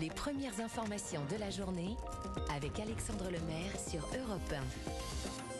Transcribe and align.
Les 0.00 0.10
premières 0.10 0.60
informations 0.60 1.22
de 1.30 1.36
la 1.40 1.48
journée 1.48 1.96
avec 2.54 2.78
Alexandre 2.80 3.26
Lemaire 3.26 3.72
sur 3.88 4.00
Europe 4.18 4.52
1. 4.52 5.55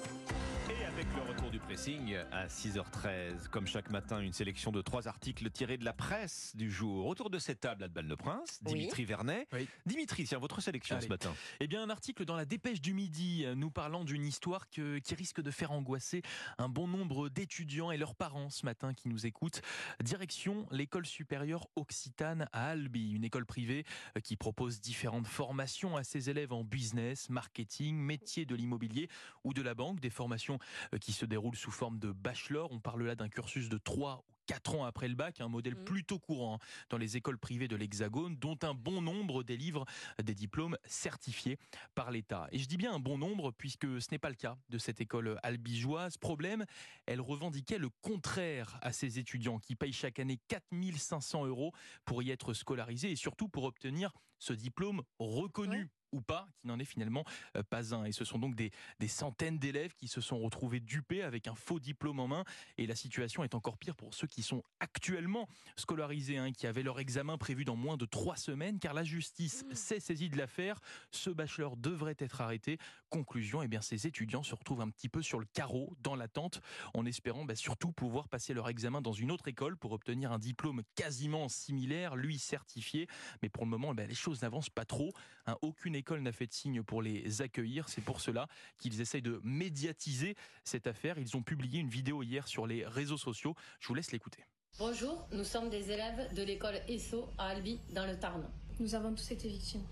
Pressing 1.76 2.16
à 2.32 2.46
6h13, 2.46 3.48
comme 3.50 3.66
chaque 3.66 3.90
matin, 3.90 4.20
une 4.20 4.32
sélection 4.32 4.72
de 4.72 4.80
trois 4.80 5.08
articles 5.08 5.50
tirés 5.50 5.76
de 5.76 5.84
la 5.84 5.92
presse 5.92 6.56
du 6.56 6.70
jour. 6.70 7.04
Autour 7.04 7.28
de 7.28 7.38
cette 7.38 7.60
table, 7.60 7.84
à 7.84 8.00
le 8.00 8.16
Prince, 8.16 8.60
Dimitri 8.62 9.04
Vernet. 9.04 9.46
Oui. 9.52 9.68
Dimitri, 9.84 10.24
tiens, 10.24 10.38
votre 10.38 10.62
sélection 10.62 10.96
Allez. 10.96 11.04
ce 11.04 11.10
matin. 11.10 11.34
Eh 11.60 11.66
bien, 11.66 11.82
un 11.82 11.90
article 11.90 12.24
dans 12.24 12.34
la 12.34 12.46
Dépêche 12.46 12.80
du 12.80 12.94
Midi, 12.94 13.44
nous 13.56 13.70
parlant 13.70 14.04
d'une 14.04 14.24
histoire 14.24 14.70
que- 14.70 14.98
qui 15.00 15.14
risque 15.14 15.42
de 15.42 15.50
faire 15.50 15.70
angoisser 15.70 16.22
un 16.56 16.70
bon 16.70 16.88
nombre 16.88 17.28
d'étudiants 17.28 17.90
et 17.90 17.98
leurs 17.98 18.14
parents 18.14 18.48
ce 18.48 18.64
matin 18.64 18.94
qui 18.94 19.10
nous 19.10 19.26
écoutent. 19.26 19.60
Direction 20.02 20.66
l'école 20.70 21.04
supérieure 21.04 21.68
Occitane 21.76 22.48
à 22.54 22.70
Albi, 22.70 23.12
une 23.12 23.24
école 23.24 23.44
privée 23.44 23.84
euh, 24.16 24.20
qui 24.20 24.36
propose 24.36 24.80
différentes 24.80 25.26
formations 25.26 25.94
à 25.98 26.04
ses 26.04 26.30
élèves 26.30 26.54
en 26.54 26.64
business, 26.64 27.28
marketing, 27.28 27.96
métier 27.98 28.46
de 28.46 28.54
l'immobilier 28.54 29.10
ou 29.44 29.52
de 29.52 29.60
la 29.60 29.74
banque, 29.74 30.00
des 30.00 30.08
formations 30.10 30.58
euh, 30.94 30.98
qui 30.98 31.12
se 31.12 31.26
déroulent 31.26 31.54
sous 31.66 31.72
forme 31.72 31.98
de 31.98 32.12
bachelor. 32.12 32.70
On 32.70 32.78
parle 32.78 33.02
là 33.02 33.16
d'un 33.16 33.28
cursus 33.28 33.68
de 33.68 33.76
3 33.76 34.24
ou 34.28 34.32
4 34.46 34.76
ans 34.76 34.84
après 34.84 35.08
le 35.08 35.16
bac, 35.16 35.40
un 35.40 35.48
modèle 35.48 35.74
Mhm. 35.74 35.84
plutôt 35.84 36.20
courant 36.20 36.54
hein, 36.62 36.66
dans 36.90 36.96
les 36.96 37.16
écoles 37.16 37.38
privées 37.38 37.66
de 37.66 37.74
l'Hexagone, 37.74 38.36
dont 38.36 38.56
un 38.62 38.72
bon 38.72 39.02
nombre 39.02 39.42
délivrent 39.42 39.84
des 40.22 40.36
diplômes 40.36 40.78
certifiés 40.84 41.58
par 41.96 42.12
l'État. 42.12 42.46
Et 42.52 42.60
je 42.60 42.68
dis 42.68 42.76
bien 42.76 42.94
un 42.94 43.00
bon 43.00 43.18
nombre 43.18 43.50
puisque 43.50 44.00
ce 44.00 44.06
n'est 44.12 44.20
pas 44.20 44.28
le 44.28 44.36
cas 44.36 44.56
de 44.68 44.78
cette 44.78 45.00
école 45.00 45.40
albigeoise. 45.42 46.18
Problème, 46.18 46.64
elle 47.06 47.20
revendiquait 47.20 47.78
le 47.78 47.88
contraire 48.00 48.78
à 48.80 48.92
ses 48.92 49.18
étudiants 49.18 49.58
qui 49.58 49.74
payent 49.74 49.92
chaque 49.92 50.20
année 50.20 50.38
4500 50.46 51.46
euros 51.46 51.72
pour 52.04 52.22
y 52.22 52.30
être 52.30 52.54
scolarisés 52.54 53.10
et 53.10 53.16
surtout 53.16 53.48
pour 53.48 53.64
obtenir 53.64 54.12
ce 54.38 54.52
diplôme 54.52 55.02
reconnu. 55.18 55.88
Ou 56.16 56.22
pas, 56.22 56.48
qui 56.58 56.66
n'en 56.66 56.78
est 56.78 56.84
finalement 56.84 57.24
euh, 57.56 57.62
pas 57.62 57.94
un. 57.94 58.04
Et 58.04 58.12
ce 58.12 58.24
sont 58.24 58.38
donc 58.38 58.54
des, 58.54 58.70
des 58.98 59.08
centaines 59.08 59.58
d'élèves 59.58 59.94
qui 59.94 60.08
se 60.08 60.20
sont 60.20 60.38
retrouvés 60.38 60.80
dupés 60.80 61.22
avec 61.22 61.46
un 61.46 61.54
faux 61.54 61.78
diplôme 61.78 62.20
en 62.20 62.26
main. 62.26 62.44
Et 62.78 62.86
la 62.86 62.94
situation 62.94 63.44
est 63.44 63.54
encore 63.54 63.76
pire 63.78 63.96
pour 63.96 64.14
ceux 64.14 64.26
qui 64.26 64.42
sont 64.42 64.62
actuellement 64.80 65.48
scolarisés, 65.76 66.38
hein, 66.38 66.52
qui 66.52 66.66
avaient 66.66 66.82
leur 66.82 66.98
examen 66.98 67.36
prévu 67.38 67.64
dans 67.64 67.76
moins 67.76 67.96
de 67.96 68.06
trois 68.06 68.36
semaines, 68.36 68.78
car 68.78 68.94
la 68.94 69.04
justice 69.04 69.64
s'est 69.72 70.00
saisie 70.00 70.30
de 70.30 70.38
l'affaire. 70.38 70.80
Ce 71.10 71.30
bachelor 71.30 71.76
devrait 71.76 72.16
être 72.18 72.40
arrêté. 72.40 72.78
Conclusion, 73.10 73.62
eh 73.62 73.68
bien, 73.68 73.82
ces 73.82 74.06
étudiants 74.06 74.42
se 74.42 74.54
retrouvent 74.54 74.80
un 74.80 74.90
petit 74.90 75.08
peu 75.08 75.22
sur 75.22 75.38
le 75.38 75.46
carreau, 75.52 75.94
dans 76.00 76.16
l'attente, 76.16 76.60
en 76.94 77.04
espérant 77.04 77.44
bah, 77.44 77.54
surtout 77.54 77.92
pouvoir 77.92 78.28
passer 78.28 78.54
leur 78.54 78.68
examen 78.68 79.00
dans 79.02 79.12
une 79.12 79.30
autre 79.30 79.48
école 79.48 79.76
pour 79.76 79.92
obtenir 79.92 80.32
un 80.32 80.38
diplôme 80.38 80.82
quasiment 80.94 81.48
similaire, 81.48 82.16
lui 82.16 82.38
certifié. 82.38 83.06
Mais 83.42 83.48
pour 83.48 83.64
le 83.64 83.70
moment, 83.70 83.94
ben, 83.94 84.08
les 84.08 84.14
choses 84.14 84.42
n'avancent 84.42 84.70
pas 84.70 84.84
trop. 84.84 85.12
Hein, 85.46 85.56
aucune 85.62 85.94
école 85.94 86.05
n'a 86.14 86.32
fait 86.32 86.46
de 86.46 86.52
signe 86.52 86.82
pour 86.82 87.02
les 87.02 87.42
accueillir. 87.42 87.88
C'est 87.88 88.02
pour 88.02 88.20
cela 88.20 88.48
qu'ils 88.78 89.00
essayent 89.00 89.22
de 89.22 89.40
médiatiser 89.44 90.36
cette 90.64 90.86
affaire. 90.86 91.18
Ils 91.18 91.36
ont 91.36 91.42
publié 91.42 91.80
une 91.80 91.88
vidéo 91.88 92.22
hier 92.22 92.46
sur 92.48 92.66
les 92.66 92.86
réseaux 92.86 93.18
sociaux. 93.18 93.54
Je 93.80 93.88
vous 93.88 93.94
laisse 93.94 94.12
l'écouter. 94.12 94.44
Bonjour, 94.78 95.26
nous 95.32 95.44
sommes 95.44 95.70
des 95.70 95.90
élèves 95.90 96.34
de 96.34 96.42
l'école 96.42 96.78
ESSO 96.86 97.28
à 97.38 97.48
Albi, 97.48 97.80
dans 97.94 98.06
le 98.06 98.18
Tarn. 98.18 98.46
Nous 98.78 98.94
avons 98.94 99.14
tous 99.14 99.30
été 99.30 99.48
victimes 99.48 99.84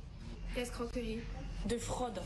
d'escroquerie, 0.55 1.21
de 1.67 1.79
fraude, 1.79 2.21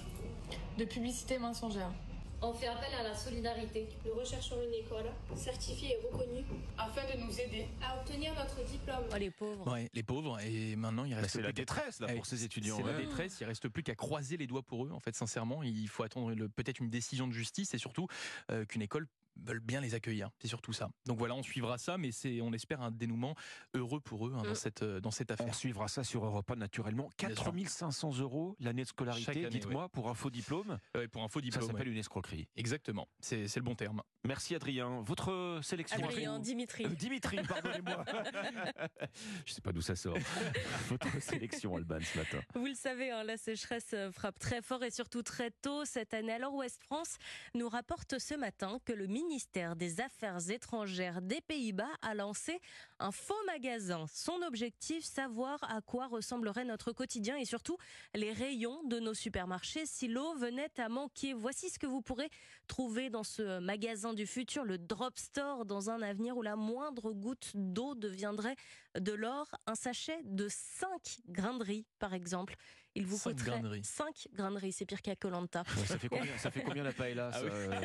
de 0.77 0.85
publicité 0.85 1.39
mensongère. 1.39 1.93
On 2.41 2.53
fait 2.53 2.69
appel 2.69 2.95
à 3.01 3.03
la 3.03 3.17
solidarité. 3.17 3.89
Nous 4.07 4.15
recherchons 4.15 4.57
une 4.63 4.73
école 4.75 5.07
certifiée 5.35 5.97
et 5.99 6.07
reconnue 6.07 6.45
afin 6.79 7.03
de 7.13 7.21
nous 7.21 7.33
aider 7.41 7.67
à 7.83 7.99
obtenir 7.99 8.33
notre 8.37 8.65
diplôme. 8.65 9.03
Oh 9.13 9.17
les 9.19 9.31
pauvres. 9.31 9.73
Ouais, 9.73 9.91
les 9.93 10.05
pauvres. 10.05 10.39
Et 10.41 10.77
maintenant, 10.77 11.05
il 11.05 11.15
reste 11.15 11.31
c'est 11.31 11.43
la 11.43 11.49
plus 11.49 11.55
détresse 11.55 11.99
là 11.99 12.07
Eh, 12.11 12.15
pour 12.15 12.27
ces 12.27 12.45
étudiants. 12.45 12.77
C'est 12.77 12.93
la 12.93 12.99
détresse. 13.01 13.39
Il 13.41 13.45
reste 13.45 13.69
plus 13.69 13.83
qu'à 13.83 13.97
croiser 13.97 14.37
les 14.37 14.47
doigts 14.47 14.63
pour 14.63 14.87
eux. 14.87 14.91
En 14.93 15.01
fait, 15.01 15.17
sincèrement, 15.17 15.65
il 15.65 15.89
faut 15.89 16.05
attendre 16.05 16.33
peut-être 16.47 16.79
une 16.79 16.91
décision 16.91 17.27
de 17.27 17.33
justice 17.33 17.75
et 17.75 17.79
surtout 17.79 18.07
euh, 18.53 18.65
qu'une 18.65 18.83
école 18.83 19.09
veulent 19.45 19.61
bien 19.61 19.81
les 19.81 19.95
accueillir. 19.95 20.31
C'est 20.41 20.49
surtout 20.49 20.73
ça. 20.73 20.89
Donc 21.07 21.19
voilà, 21.19 21.35
on 21.35 21.43
suivra 21.43 21.79
ça, 21.79 21.99
mais 21.99 22.13
c'est, 22.13 22.41
on 22.41 22.53
espère 22.53 22.81
un 22.83 22.91
dénouement 22.91 23.35
heureux 23.75 24.01
pour 24.01 24.27
eux 24.29 24.33
hein, 24.37 24.43
dans 24.43 24.51
Mm. 24.51 24.55
cette 24.55 24.83
euh, 24.83 25.01
dans 25.01 25.11
cette 25.11 25.31
On 25.31 25.35
affaire. 25.35 25.55
suivra 25.55 25.89
ça 25.89 26.05
sur 26.05 26.25
Europe 26.25 26.51
1 26.51 26.57
naturellement. 26.57 27.11
Bien 27.19 27.29
sûr. 27.29 27.45
4500 27.45 28.19
euros 28.19 28.57
l'année 28.61 28.83
de 28.83 28.89
scolarité, 28.89 29.31
année, 29.31 29.49
dites-moi, 29.49 29.89
pour 29.91 30.09
un 30.09 30.15
faux 30.15 30.31
diplôme. 30.31 30.79
Ouais, 30.95 31.09
pour 31.09 31.23
un 31.23 31.29
faux 31.29 31.41
Ça 31.41 31.45
diplôme. 31.45 31.67
s'appelle 31.69 31.87
ouais. 31.89 31.93
une 31.93 31.99
escroquerie. 31.99 32.49
Exactement. 32.57 33.09
C'est, 33.21 33.49
c'est 33.49 33.61
le 33.61 33.65
bon 33.65 33.75
terme. 33.75 34.03
Merci 34.25 34.55
Adrien. 34.55 35.01
Votre 35.03 35.61
sélection 35.63 36.03
Adrien, 36.05 36.39
Dimitri. 36.39 36.85
Euh, 36.87 36.89
Dimitri, 36.89 37.39
pardonnez-moi. 37.47 38.05
Je 39.47 39.53
sais 39.53 39.61
pas 39.61 39.73
d'où 39.73 39.81
ça 39.81 39.97
sort. 39.97 40.17
Votre 40.89 41.21
sélection, 41.23 41.77
Alban, 41.77 41.99
ce 42.01 42.19
matin. 42.19 42.41
Vous 42.55 42.67
le 42.67 42.75
savez, 42.75 43.11
hein, 43.11 43.23
la 43.25 43.37
sécheresse 43.37 43.91
euh, 43.95 44.11
frappe 44.13 44.39
très 44.39 44.63
fort 44.63 44.83
et 44.85 44.91
surtout 44.91 45.23
très 45.23 45.51
tôt 45.51 45.85
cette 45.85 46.15
année. 46.15 46.33
Alors 46.33 46.55
Ouest 46.55 46.83
France 46.83 47.17
nous 47.55 47.69
rapporte 47.69 48.19
ce 48.19 48.35
matin 48.35 48.79
que 48.85 48.93
le 48.93 49.07
ministère 49.29 49.77
des 49.77 50.01
Affaires 50.01 50.51
étrangères 50.51 51.21
des 51.21 51.43
Pays-Bas 51.43 51.91
a 52.01 52.15
lancé 52.15 52.63
un 52.99 53.13
faux 53.13 53.35
magasin. 53.47 54.07
Son 54.11 54.41
objectif, 54.41 55.05
savoir 55.05 55.63
à 55.65 55.83
quoi 55.83 56.07
ressemblerait 56.07 56.65
notre 56.65 56.93
quotidien 56.93 57.37
et 57.37 57.45
surtout 57.45 57.77
les 58.15 58.33
rayons 58.33 58.83
de 58.85 58.99
nos 58.99 59.13
supermarchés 59.13 59.85
si 59.85 60.09
l'eau 60.09 60.35
venait 60.37 60.73
à 60.79 60.89
manquer. 60.89 61.35
Voici 61.35 61.69
ce 61.69 61.79
que 61.79 61.87
vous 61.87 62.01
pourrez 62.01 62.31
trouver 62.69 63.11
dans 63.11 63.23
ce 63.23 63.59
magasin 63.59 64.15
du 64.15 64.27
futur, 64.27 64.65
le 64.65 64.79
Drop 64.79 65.19
Store, 65.19 65.67
dans 65.67 65.91
un 65.91 66.01
avenir 66.01 66.39
où 66.39 66.43
la 66.43 66.57
moindre 66.57 67.13
goutte 67.13 67.51
d'eau 67.55 67.95
deviendrait 67.95 68.57
de 68.99 69.13
l'or. 69.13 69.47
Un 69.67 69.75
sachet 69.75 70.23
de 70.25 70.49
5 70.49 71.19
grains 71.29 71.59
de 71.59 71.65
riz, 71.65 71.87
par 71.99 72.15
exemple. 72.15 72.57
Il 72.99 73.07
vous 73.07 73.17
Cinq 73.17 73.31
coûterait 73.37 73.51
grains 73.51 73.61
de 73.61 73.69
riz. 73.69 73.85
5 73.85 74.29
grains 74.35 74.51
de 74.51 74.57
riz. 74.59 74.73
C'est 74.73 74.87
pire 74.87 75.01
qu'à 75.03 75.17
Colanta. 75.17 75.63
Ouais, 75.77 75.85
ça, 75.87 75.99
fait 75.99 76.09
combien, 76.09 76.37
ça 76.39 76.51
fait 76.51 76.63
combien 76.63 76.83
la 76.83 76.93
paella 76.93 77.31
Ah 77.33 77.39
ça, 77.39 77.45
euh 77.45 77.81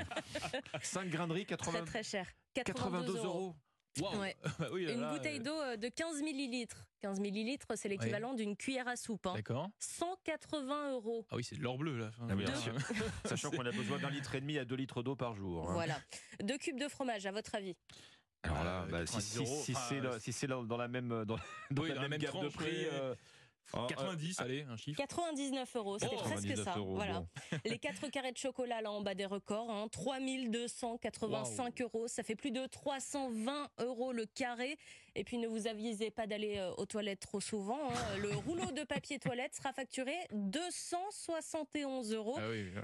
5 0.82 1.10
grains 1.10 1.28
de 1.28 1.34
riz, 1.34 1.46
80, 1.46 1.72
Très 1.72 1.86
très 1.86 2.04
cher. 2.04 2.28
82 2.54 3.18
euros. 3.18 3.56
Waouh 4.02 4.20
Ouais. 4.22 4.36
Oui, 4.74 4.86
là, 4.86 4.94
Une 4.94 5.02
là, 5.02 5.14
bouteille 5.14 5.40
euh, 5.40 5.44
d'eau 5.44 5.62
euh, 5.62 5.78
de 5.78 5.88
15 5.88 6.22
millilitres. 6.24 6.88
15 7.02 7.20
millilitres, 7.20 7.68
c'est 7.76 7.90
l'équivalent 7.90 8.34
d'une 8.34 8.56
cuillère 8.58 8.88
à 8.88 8.96
soupe. 8.96 9.28
hein. 9.28 9.36
D'accord. 9.36 9.70
180 9.80 10.94
euros. 10.94 11.26
Ah 11.30 11.36
oui, 11.36 11.44
c'est 11.44 11.56
de 11.58 11.62
l'or 11.62 11.78
bleu 11.78 11.98
là. 11.98 12.12
Ah 12.22 12.34
oui. 12.36 12.44
Sachant 13.26 13.52
qu'on 13.52 13.66
a 13.66 13.72
besoin 13.72 14.00
d'un 14.00 14.10
litre 14.10 14.34
et 14.36 14.42
demi 14.42 14.58
à 14.58 14.66
2 14.66 14.76
litres 14.76 15.04
d'eau 15.04 15.16
par 15.16 15.36
jour. 15.36 15.70
hein. 15.70 15.74
Voilà. 15.74 16.00
Deux 16.42 16.58
cubes 16.58 16.80
de 16.80 16.88
fromage, 16.88 17.26
à 17.28 17.32
votre 17.32 17.54
avis? 17.56 17.76
Alors 18.44 18.64
là, 18.64 18.82
Euh, 18.82 18.86
bah, 18.88 19.06
si, 19.06 19.14
90 19.14 19.22
si- 19.32 19.38
euros, 19.38 19.62
si 19.64 19.72
enfin, 19.74 20.18
c'est 20.20 20.32
si 20.32 20.48
dans 20.48 20.78
la 20.78 20.88
même, 20.88 21.10
dans, 21.10 21.26
dans 21.26 21.38
Oui, 21.82 21.90
la 21.90 21.96
dans 21.96 22.02
la 22.02 22.10
même 22.10 22.20
même 22.22 22.32
gamme 22.32 22.44
de 22.44 22.50
prix. 22.50 22.86
euh, 22.92 23.16
euh, 23.76 23.88
90, 23.88 24.40
allez, 24.40 24.62
un 24.70 24.76
chiffre. 24.78 24.98
99 24.98 25.76
euros, 25.76 25.98
c'était 26.00 26.16
Oh, 26.16 26.20
presque 26.20 26.48
99 26.48 26.64
ça. 26.66 26.76
euros, 26.78 26.96
voilà. 26.96 27.20
bon. 27.22 27.28
Les 27.66 27.80
4 27.80 28.08
carrés 28.10 28.32
de 28.32 28.38
chocolat 28.38 28.82
là 28.82 28.92
en 28.92 29.02
bas 29.02 29.16
des 29.16 29.26
records, 29.26 29.70
hein, 29.72 29.88
3285 29.92 31.82
euros, 31.82 32.08
ça 32.08 32.24
fait 32.24 32.36
plus 32.36 32.52
de 32.52 32.66
320 32.66 33.70
euros 33.80 34.12
le 34.14 34.26
carré. 34.26 34.78
Et 35.16 35.24
puis 35.24 35.38
ne 35.38 35.48
vous 35.48 35.68
avisez 35.68 36.10
pas 36.12 36.26
d'aller 36.28 36.58
euh, 36.58 36.72
aux 36.76 36.86
toilettes 36.86 37.20
trop 37.20 37.40
souvent. 37.40 37.90
hein. 37.92 38.18
Le 38.22 38.36
rouleau 38.36 38.72
de 38.72 38.84
papier 38.84 39.20
toilette 39.20 39.56
sera 39.56 39.72
facturé 39.74 40.14
271 40.32 42.14
euros. 42.14 42.36
Ah 42.40 42.50
oui, 42.50 42.70
ouais. 42.74 42.82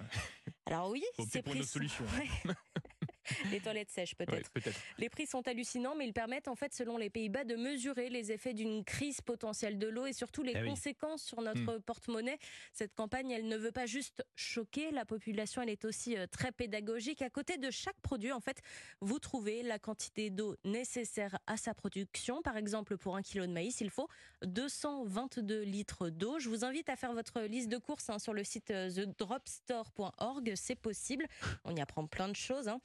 Alors 0.65 0.89
oui, 0.89 1.03
c'est 1.29 1.41
pour 1.41 1.53
une 1.55 1.61
autre 1.61 1.69
solution. 1.69 2.05
Les 3.51 3.59
toilettes 3.59 3.89
sèches 3.91 4.13
Ouais, 4.19 4.25
peut-être. 4.53 4.77
Les 4.97 5.09
prix 5.09 5.25
sont 5.27 5.47
hallucinants, 5.47 5.95
mais 5.95 6.05
ils 6.07 6.13
permettent 6.13 6.47
en 6.47 6.55
fait, 6.55 6.73
selon 6.73 6.97
les 6.97 7.09
Pays-Bas, 7.09 7.43
de 7.43 7.55
mesurer 7.55 8.09
les 8.09 8.31
effets 8.31 8.53
d'une 8.53 8.83
crise 8.83 9.21
potentielle 9.21 9.77
de 9.79 9.87
l'eau 9.87 10.05
et 10.05 10.13
surtout 10.13 10.43
les 10.43 10.53
Eh 10.55 10.61
oui. 10.61 10.67
conséquences 10.69 11.23
sur 11.23 11.41
notre 11.41 11.77
porte-monnaie. 11.79 12.37
Cette 12.73 12.93
campagne, 12.95 13.31
elle 13.31 13.47
ne 13.47 13.57
veut 13.57 13.71
pas 13.71 13.85
juste 13.85 14.23
choquer 14.35 14.91
la 14.91 15.05
population, 15.05 15.61
elle 15.61 15.69
est 15.69 15.85
aussi 15.85 16.17
euh, 16.17 16.27
très 16.27 16.51
pédagogique. 16.51 17.21
À 17.21 17.29
côté 17.29 17.57
de 17.57 17.71
chaque 17.71 17.99
produit, 18.01 18.31
en 18.31 18.39
fait, 18.39 18.61
vous 19.01 19.19
trouvez 19.19 19.63
la 19.63 19.79
quantité 19.79 20.29
d'eau 20.29 20.55
nécessaire 20.63 21.37
à 21.47 21.57
sa 21.57 21.73
production. 21.73 22.41
Par 22.41 22.57
exemple, 22.57 22.97
pour 22.97 23.15
un 23.15 23.21
kilo 23.21 23.45
de 23.45 23.51
maïs, 23.51 23.79
il 23.81 23.89
faut 23.89 24.07
222 24.43 25.61
litres 25.61 26.09
d'eau. 26.09 26.39
Je 26.39 26.49
vous 26.49 26.65
invite 26.65 26.89
à 26.89 26.95
faire 26.95 27.13
votre 27.13 27.41
liste 27.41 27.69
de 27.69 27.77
courses 27.77 28.09
hein, 28.09 28.19
sur 28.19 28.33
le 28.33 28.43
site 28.43 28.71
euh, 28.71 28.89
thedropstore.org. 28.89 30.53
C'est 30.55 30.75
possible. 30.75 31.25
On 31.63 31.75
y 31.75 31.81
apprend 31.81 32.05
plein 32.07 32.27
de 32.29 32.35
choses. 32.35 32.67
hein. 32.67 32.79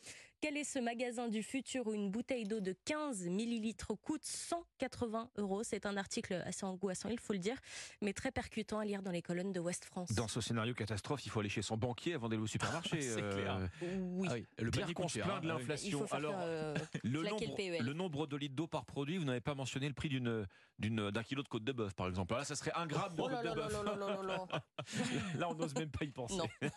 Quel 0.44 0.58
est 0.58 0.64
ce 0.64 0.78
magasin 0.78 1.28
du 1.28 1.42
futur 1.42 1.86
où 1.86 1.94
une 1.94 2.10
bouteille 2.10 2.44
d'eau 2.44 2.60
de 2.60 2.76
15 2.84 3.28
millilitres 3.28 3.94
coûte 4.02 4.26
180 4.26 5.30
euros? 5.38 5.62
C'est 5.62 5.86
un 5.86 5.96
article 5.96 6.34
assez 6.44 6.66
angoissant, 6.66 7.08
il 7.08 7.18
faut 7.18 7.32
le 7.32 7.38
dire, 7.38 7.56
mais 8.02 8.12
très 8.12 8.30
percutant 8.30 8.78
à 8.78 8.84
lire 8.84 9.00
dans 9.00 9.10
les 9.10 9.22
colonnes 9.22 9.52
de 9.52 9.60
Ouest 9.60 9.86
France. 9.86 10.12
Dans 10.12 10.28
ce 10.28 10.42
scénario 10.42 10.74
catastrophe, 10.74 11.24
il 11.24 11.30
faut 11.30 11.40
aller 11.40 11.48
chez 11.48 11.62
son 11.62 11.78
banquier 11.78 12.12
avant 12.12 12.28
d'aller 12.28 12.42
au 12.42 12.46
supermarché. 12.46 13.00
C'est 13.00 13.22
euh, 13.22 13.32
clair. 13.32 13.70
Oui. 13.80 14.28
Ah 14.30 14.34
oui, 14.34 14.46
le 14.58 14.70
panier 14.70 14.92
qu'on 14.92 15.08
se 15.08 15.18
plaint 15.20 15.42
de 15.42 15.48
hein. 15.48 15.54
Ah 15.54 15.56
oui. 15.56 15.62
Il 15.62 15.68
l'inflation. 15.70 16.00
faut 16.00 16.06
faire 16.08 16.18
Alors, 16.18 16.34
euh, 16.36 16.74
le 17.02 17.22
nombre, 17.22 17.40
le 17.40 17.54
PEL. 17.54 17.82
le 17.82 17.92
nombre 17.94 18.26
de 18.26 18.36
litres 18.36 18.54
d'eau 18.54 18.66
par 18.66 18.84
produit, 18.84 19.16
vous 19.16 19.24
n'avez 19.24 19.40
pas 19.40 19.54
mentionné 19.54 19.88
le 19.88 19.94
prix 19.94 20.10
d'une, 20.10 20.46
d'un 20.78 21.22
kilo 21.22 21.42
de 21.42 21.48
côte 21.48 21.64
de 21.64 21.72
bœuf, 21.72 21.94
par 21.94 22.06
exemple. 22.06 22.34
Là, 22.34 22.44
ça 22.44 22.54
serait 22.54 22.72
un 22.74 22.86
gramme 22.86 23.14
de 23.14 23.22
Oh 23.22 23.28
côte 23.30 23.42
de 23.42 23.54
bœuf. 23.54 24.60
là 25.38 25.48
on 25.50 25.54
n'ose 25.54 25.74
même 25.74 25.90
pas 25.90 26.04
y 26.04 26.10
penser. 26.10 26.36
Non. 26.36 26.46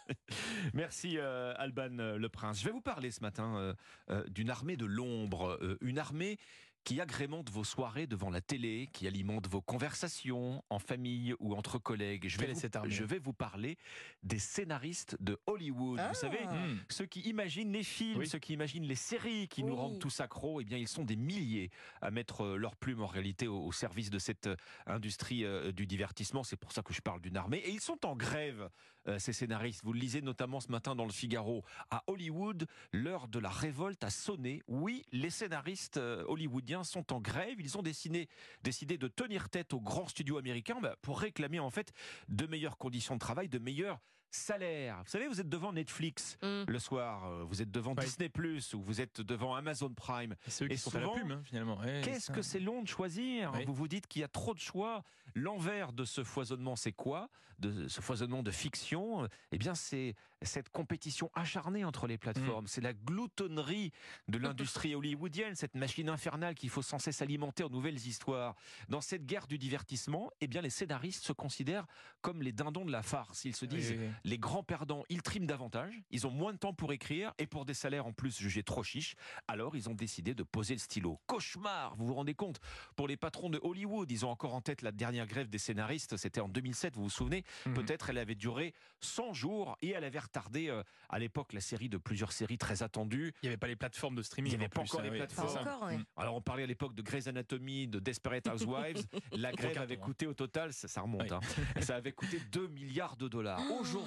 Merci 0.73 1.17
euh, 1.17 1.53
Alban 1.57 1.99
euh, 1.99 2.17
Le 2.17 2.29
Prince. 2.29 2.59
Je 2.59 2.65
vais 2.65 2.71
vous 2.71 2.81
parler 2.81 3.11
ce 3.11 3.21
matin 3.21 3.55
euh, 3.57 3.73
euh, 4.09 4.23
d'une 4.29 4.49
armée 4.49 4.77
de 4.77 4.85
l'ombre, 4.85 5.59
une 5.81 5.99
armée 5.99 6.37
qui 6.87 7.01
agrémentent 7.01 7.49
vos 7.49 7.65
soirées 7.65 8.07
devant 8.07 8.29
la 8.29 8.39
télé, 8.39 8.87
qui 8.93 9.07
alimentent 9.07 9.49
vos 9.49 9.59
conversations 9.61 10.63
en 10.69 10.79
famille 10.79 11.35
ou 11.39 11.53
entre 11.53 11.79
collègues. 11.79 12.29
Je 12.29 12.37
vais, 12.37 12.53
vous, 12.53 12.57
cette 12.61 12.77
armée 12.77 12.89
je 12.91 13.03
vais 13.03 13.19
vous 13.19 13.33
parler 13.33 13.77
des 14.23 14.39
scénaristes 14.39 15.17
de 15.19 15.37
Hollywood. 15.47 15.99
Ah. 16.01 16.07
Vous 16.07 16.13
savez, 16.15 16.37
Hmm. 16.47 16.77
ceux 16.87 17.05
qui 17.05 17.19
imaginent 17.21 17.73
les 17.73 17.83
films, 17.83 18.19
Oui. 18.19 18.27
ceux 18.27 18.39
qui 18.39 18.53
imaginent 18.53 18.85
les 18.85 18.95
séries 18.95 19.49
qui 19.49 19.65
nous 19.65 19.75
rendent 19.75 19.99
tous 19.99 20.21
accros, 20.21 20.61
eh 20.61 20.63
bien, 20.63 20.77
ils 20.77 20.87
sont 20.87 21.03
des 21.03 21.17
milliers 21.17 21.71
à 22.01 22.09
mettre 22.09 22.45
euh, 22.45 22.55
leur 22.55 22.77
plume 22.77 23.01
en 23.01 23.07
réalité 23.07 23.49
au, 23.49 23.65
au 23.65 23.73
service 23.73 24.09
de 24.09 24.17
cette 24.19 24.47
euh, 24.47 24.55
industrie 24.85 25.43
euh, 25.43 25.73
du 25.73 25.87
divertissement. 25.87 26.43
C'est 26.45 26.55
pour 26.55 26.71
ça 26.71 26.83
que 26.83 26.93
je 26.93 27.01
parle 27.01 27.19
d'une 27.19 27.35
armée. 27.35 27.57
Et 27.57 27.71
ils 27.71 27.81
sont 27.81 28.05
en 28.05 28.15
grève, 28.15 28.69
euh, 29.09 29.19
ces 29.19 29.33
scénaristes. 29.33 29.83
Vous 29.83 29.93
le 29.93 29.99
lisez 29.99 30.21
notamment 30.21 30.59
ce 30.61 30.71
matin 30.71 30.95
dans 30.95 31.05
le 31.05 31.11
Figaro. 31.11 31.63
À 31.91 32.03
Hollywood, 32.07 32.65
l'heure 32.93 33.27
de 33.27 33.39
la 33.39 33.49
révolte 33.49 34.03
a 34.03 34.09
sonné. 34.09 34.61
Oui, 34.67 35.03
les 35.11 35.29
scénaristes 35.29 35.97
euh, 35.97 36.23
hollywoodiens 36.27 36.76
sont 36.83 37.13
en 37.13 37.19
grève. 37.19 37.59
Ils 37.59 37.77
ont 37.77 37.81
décidé, 37.81 38.27
de 38.63 39.07
tenir 39.07 39.49
tête 39.49 39.73
aux 39.73 39.81
grands 39.81 40.07
studios 40.07 40.37
américains 40.37 40.79
bah, 40.81 40.95
pour 41.01 41.19
réclamer 41.19 41.59
en 41.59 41.69
fait 41.69 41.93
de 42.27 42.45
meilleures 42.47 42.77
conditions 42.77 43.15
de 43.15 43.19
travail, 43.19 43.49
de 43.49 43.59
meilleurs 43.59 43.99
salaires. 44.31 44.99
Vous 45.03 45.09
savez, 45.09 45.27
vous 45.27 45.39
êtes 45.41 45.49
devant 45.49 45.73
Netflix 45.73 46.37
Mm. 46.41 46.63
le 46.67 46.79
soir, 46.79 47.25
euh, 47.25 47.43
vous 47.43 47.61
êtes 47.61 47.71
devant 47.71 47.93
Ouais. 47.95 48.03
Disney 48.03 48.29
Plus 48.29 48.73
ou 48.73 48.81
vous 48.81 49.01
êtes 49.01 49.21
devant 49.21 49.55
Amazon 49.55 49.93
Prime. 49.93 50.35
Et 50.45 50.49
ceux 50.51 50.67
qui 50.67 50.73
Et 50.73 50.77
sont 50.77 50.95
à 50.95 50.99
la 50.99 51.05
souvent, 51.05 51.15
plume, 51.15 51.31
hein, 51.31 51.41
finalement. 51.43 51.77
Ouais, 51.79 52.01
Qu'est-ce 52.03 52.31
que 52.31 52.41
c'est 52.41 52.59
long 52.59 52.81
de 52.83 52.87
choisir. 52.87 53.51
Vous 53.65 53.73
vous 53.73 53.87
dites 53.87 54.07
qu'il 54.07 54.21
y 54.21 54.25
a 54.25 54.27
trop 54.27 54.53
de 54.53 54.59
choix. 54.59 55.03
L'envers 55.35 55.93
de 55.93 56.05
ce 56.05 56.23
foisonnement, 56.23 56.75
c'est 56.75 56.93
quoi 56.93 57.29
De 57.59 57.87
ce 57.87 58.01
foisonnement 58.01 58.43
de 58.43 58.51
fiction 58.51 59.27
Eh 59.51 59.57
bien, 59.57 59.75
c'est 59.75 60.15
cette 60.43 60.69
compétition 60.69 61.31
acharnée 61.33 61.83
entre 61.83 62.05
les 62.07 62.17
plateformes. 62.17 62.65
Mm. 62.65 62.67
C'est 62.67 62.81
la 62.81 62.93
gloutonnerie 62.93 63.91
de 64.27 64.37
l'industrie 64.37 64.93
hollywoodienne, 64.95 65.55
cette 65.55 65.73
machine 65.75 66.09
infernale 66.09 66.53
qu'il 66.55 66.69
faut 66.69 66.81
sans 66.83 66.99
cesse 66.99 67.21
alimenter 67.23 67.63
en 67.63 67.69
nouvelles 67.69 67.97
histoires. 68.07 68.55
Dans 68.89 69.01
cette 69.01 69.25
guerre 69.25 69.47
du 69.47 69.57
divertissement, 69.57 70.31
eh 70.39 70.47
bien, 70.47 70.61
les 70.61 70.69
scénaristes 70.69 71.23
se 71.25 71.33
considèrent 71.33 71.87
comme 72.21 72.41
les 72.43 72.51
dindons 72.51 72.85
de 72.85 72.91
la 72.91 73.01
farce. 73.01 73.43
Ils 73.45 73.55
se 73.55 73.65
disent 73.65 73.91
Oui, 73.91 73.97
oui. 73.99 74.09
Les 74.23 74.37
grands 74.37 74.63
perdants, 74.63 75.03
ils 75.09 75.21
triment 75.21 75.45
davantage, 75.47 75.93
ils 76.11 76.25
ont 76.27 76.31
moins 76.31 76.53
de 76.53 76.57
temps 76.57 76.73
pour 76.73 76.91
écrire 76.93 77.33
et 77.37 77.47
pour 77.47 77.65
des 77.65 77.73
salaires 77.73 78.05
en 78.05 78.13
plus 78.13 78.37
jugés 78.37 78.63
trop 78.63 78.83
chiches. 78.83 79.15
Alors 79.47 79.75
ils 79.75 79.89
ont 79.89 79.93
décidé 79.93 80.33
de 80.33 80.43
poser 80.43 80.73
le 80.73 80.79
stylo. 80.79 81.19
Cauchemar, 81.27 81.95
vous 81.95 82.07
vous 82.07 82.13
rendez 82.13 82.33
compte? 82.33 82.59
Pour 82.95 83.07
les 83.07 83.17
patrons 83.17 83.49
de 83.49 83.59
Hollywood, 83.61 84.09
ils 84.11 84.25
ont 84.25 84.29
encore 84.29 84.53
en 84.53 84.61
tête 84.61 84.81
la 84.81 84.91
dernière 84.91 85.27
grève 85.27 85.49
des 85.49 85.57
scénaristes, 85.57 86.17
c'était 86.17 86.41
en 86.41 86.47
2007, 86.49 86.95
vous 86.95 87.03
vous 87.03 87.09
souvenez? 87.09 87.43
Mhm. 87.65 87.73
Peut-être 87.73 88.09
elle 88.09 88.17
avait 88.17 88.35
duré 88.35 88.73
100 89.01 89.33
jours 89.33 89.77
et 89.81 89.89
elle 89.91 90.03
avait 90.03 90.19
retardé 90.19 90.69
euh, 90.69 90.83
à 91.09 91.19
l'époque 91.19 91.53
la 91.53 91.61
série 91.61 91.89
de 91.89 91.97
plusieurs 91.97 92.31
séries 92.31 92.57
très 92.57 92.83
attendues. 92.83 93.33
Il 93.41 93.45
n'y 93.45 93.49
avait 93.49 93.57
pas 93.57 93.67
les 93.67 93.75
plateformes 93.75 94.15
de 94.15 94.21
streaming. 94.21 94.51
Il 94.51 94.53
y 94.53 94.55
avait 94.57 94.65
en 94.65 94.69
pas 94.69 94.81
plus, 94.81 94.89
encore 94.89 94.99
hein, 95.01 95.03
les 95.03 95.09
oui, 95.11 95.17
plateformes. 95.17 95.47
c'est 95.47 95.53
ça. 95.55 95.63
Pas 95.63 95.75
encore, 95.75 95.87
ouais. 95.89 95.99
Alors 96.17 96.35
on 96.35 96.41
parlait 96.41 96.63
à 96.63 96.67
l'époque 96.67 96.95
de 96.95 97.01
Grey's 97.01 97.27
Anatomy, 97.27 97.87
de 97.87 97.99
Desperate 97.99 98.47
Housewives. 98.47 99.05
La 99.33 99.51
grève 99.51 99.77
avait 99.77 99.95
hein. 99.97 100.01
coûté 100.01 100.27
au 100.27 100.33
total, 100.33 100.73
ça, 100.73 100.87
ça 100.87 101.01
remonte, 101.01 101.21
Oui. 101.23 101.27
hein, 101.31 101.81
ça 101.81 101.95
avait 101.95 102.11
coûté 102.11 102.39
2 102.51 102.67
milliards 102.67 103.15
de 103.17 103.27
dollars. 103.27 103.61
Aujourd'hui, 103.79 104.06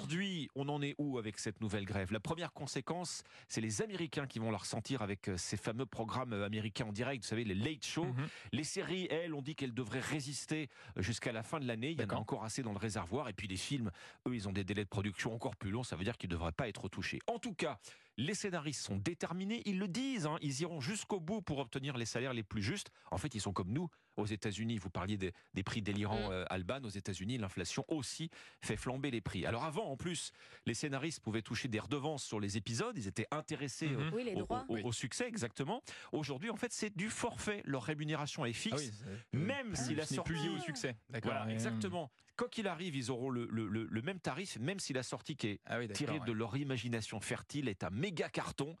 on 0.55 0.69
en 0.69 0.81
est 0.81 0.95
où 0.97 1.17
avec 1.17 1.39
cette 1.39 1.61
nouvelle 1.61 1.85
grève? 1.85 2.11
La 2.11 2.19
première 2.19 2.53
conséquence, 2.53 3.23
c'est 3.47 3.61
les 3.61 3.81
Américains 3.81 4.27
qui 4.27 4.39
vont 4.39 4.51
la 4.51 4.57
ressentir 4.57 5.01
avec 5.01 5.29
euh, 5.29 5.37
ces 5.37 5.57
fameux 5.57 5.85
programmes 5.85 6.33
euh, 6.33 6.45
américains 6.45 6.85
en 6.85 6.91
direct, 6.91 7.23
vous 7.23 7.29
savez, 7.29 7.43
les 7.43 7.55
late 7.55 7.85
shows. 7.85 8.05
Mhm. 8.05 8.27
Les 8.53 8.63
séries, 8.63 9.07
elles, 9.09 9.33
on 9.33 9.41
dit 9.41 9.55
qu'elles 9.55 9.73
devraient 9.73 9.99
résister 9.99 10.69
euh, 10.97 11.01
jusqu'à 11.01 11.31
la 11.31 11.43
fin 11.43 11.59
de 11.59 11.67
l'année. 11.67 11.91
Il 11.91 12.01
y 12.01 12.03
en 12.03 12.09
a 12.09 12.15
encore 12.15 12.43
assez 12.43 12.63
dans 12.63 12.73
le 12.73 12.79
réservoir. 12.79 13.29
Et 13.29 13.33
puis 13.33 13.47
les 13.47 13.57
films, 13.57 13.91
eux, 14.27 14.35
ils 14.35 14.47
ont 14.47 14.51
des 14.53 14.63
délais 14.63 14.83
de 14.83 14.89
production 14.89 15.33
encore 15.33 15.55
plus 15.55 15.71
longs. 15.71 15.83
Ça 15.83 15.95
veut 15.95 16.03
dire 16.03 16.17
qu'ils 16.17 16.29
ne 16.29 16.35
devraient 16.35 16.51
pas 16.51 16.67
être 16.67 16.89
touchés. 16.89 17.19
En 17.27 17.39
tout 17.39 17.53
cas, 17.53 17.79
les 18.17 18.33
scénaristes 18.33 18.81
sont 18.85 18.97
déterminés. 18.97 19.61
Ils 19.65 19.79
le 19.79 19.87
disent. 19.87 20.25
hein. 20.25 20.37
Ils 20.41 20.61
iront 20.61 20.79
jusqu'au 20.81 21.19
bout 21.19 21.41
pour 21.41 21.59
obtenir 21.59 21.97
les 21.97 22.05
salaires 22.05 22.33
les 22.33 22.43
plus 22.43 22.61
justes. 22.61 22.89
En 23.09 23.17
fait, 23.17 23.33
ils 23.35 23.41
sont 23.41 23.53
comme 23.53 23.71
nous 23.71 23.89
aux 24.17 24.25
États-Unis. 24.25 24.77
Vous 24.77 24.89
parliez 24.89 25.17
des, 25.17 25.31
des 25.53 25.63
prix 25.63 25.81
délirants, 25.81 26.29
Mm. 26.29 26.33
euh, 26.33 26.45
Alban. 26.49 26.81
Aux 26.83 26.89
États-Unis, 26.89 27.37
l'inflation 27.37 27.85
aussi 27.87 28.29
fait 28.61 28.75
flamber 28.75 29.09
les 29.11 29.21
prix. 29.21 29.45
Alors 29.45 29.63
avant, 29.63 29.85
en 29.85 29.95
plus, 29.97 30.31
les 30.65 30.73
scénaristes 30.73 31.21
pouvaient 31.21 31.41
toucher 31.41 31.67
des 31.69 31.79
redevances 31.79 32.23
sur 32.23 32.39
les 32.39 32.57
épisodes. 32.57 32.97
Ils 32.97 33.07
étaient 33.07 33.27
intéressés. 33.31 33.89
Oui, 34.13 34.23
les 34.25 34.35
au- 34.35 34.39
droits. 34.39 34.65
au, 34.67 34.75
Oui. 34.75 34.81
au 34.83 34.91
succès, 34.91 35.27
exactement. 35.27 35.81
Aujourd'hui, 36.11 36.49
en 36.49 36.57
fait, 36.57 36.73
c'est 36.73 36.95
du 36.95 37.09
forfait. 37.09 37.61
Leur 37.65 37.83
rémunération 37.83 38.45
est 38.45 38.53
fixe. 38.53 38.91
Ah 39.05 39.09
oui, 39.33 39.39
Même 39.39 39.71
euh, 39.71 39.75
si 39.75 39.95
la 39.95 40.05
ce 40.05 40.11
n'est 40.11 40.15
sortie- 40.17 40.33
plus 40.33 40.41
lié 40.43 40.49
au 40.49 40.59
succès. 40.59 40.97
D'accord. 41.09 41.31
Voilà, 41.31 41.47
ouais. 41.47 41.53
exactement. 41.53 42.11
Quoi 42.37 42.49
qu'il 42.49 42.67
arrive, 42.67 42.95
ils 42.95 43.11
auront 43.11 43.29
le, 43.29 43.45
le- 43.51 43.67
le- 43.67 43.85
le 43.85 44.01
même 44.01 44.19
tarif, 44.19 44.57
même 44.57 44.79
si 44.79 44.93
la 44.93 45.03
sortie 45.03 45.35
qui 45.35 45.47
est 45.47 45.59
Ah 45.65 45.77
oui, 45.79 45.87
tirée 45.89 46.19
de 46.21 46.31
leur 46.31 46.57
imagination 46.57 47.19
fertile 47.19 47.67
est 47.67 47.83
un 47.83 47.89
méga 48.01 48.29
carton. 48.29 48.75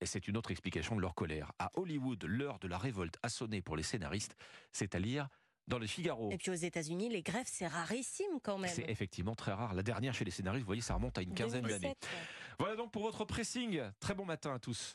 Et 0.00 0.06
c'est 0.06 0.26
une 0.26 0.36
autre 0.36 0.50
explication 0.50 0.96
de 0.96 1.00
leur 1.00 1.14
colère. 1.14 1.52
À 1.58 1.70
Hollywood, 1.74 2.22
l'heure 2.24 2.58
de 2.58 2.66
la 2.66 2.76
révolte 2.76 3.16
a 3.22 3.28
sonné 3.28 3.62
pour 3.62 3.76
les 3.76 3.84
scénaristes, 3.84 4.36
c'est 4.72 4.94
à 4.94 4.98
lire 4.98 5.28
dans 5.68 5.78
le 5.78 5.86
Figaro. 5.86 6.30
Et 6.30 6.36
puis 6.36 6.50
aux 6.50 6.54
États-Unis, 6.54 7.08
les 7.08 7.22
grèves, 7.22 7.46
c'est 7.48 7.68
rarissime 7.68 8.40
quand 8.42 8.58
même. 8.58 8.70
C'est 8.74 8.90
effectivement 8.90 9.36
très 9.36 9.52
rare. 9.52 9.72
La 9.72 9.82
dernière 9.82 10.12
chez 10.12 10.24
les 10.24 10.32
scénaristes, 10.32 10.64
vous 10.64 10.66
voyez, 10.66 10.82
ça 10.82 10.94
remonte 10.94 11.16
à 11.16 11.22
une 11.22 11.32
quinzaine 11.32 11.62
d'années. 11.62 11.94
2007, 11.94 12.04
ouais. 12.04 12.18
Voilà 12.58 12.76
donc 12.76 12.90
pour 12.90 13.02
votre 13.02 13.24
pressing. 13.24 13.80
Très 14.00 14.14
bon 14.14 14.26
matin 14.26 14.52
à 14.52 14.58
tous. 14.58 14.92